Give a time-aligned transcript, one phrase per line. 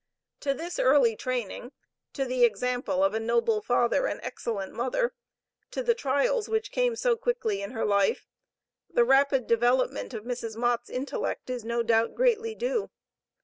[0.39, 1.73] To this early training,
[2.13, 5.13] to the example of a noble father and excellent mother,
[5.69, 8.25] to the trials which came so quickly in her life,
[8.89, 10.57] the rapid development of Mrs.
[10.57, 12.89] Mott's intellect is no doubt greatly due.